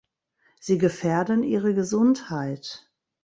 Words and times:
Sie 0.59 0.79
gefährden 0.79 1.43
Ihre 1.43 1.75
Gesundheit! 1.75 2.91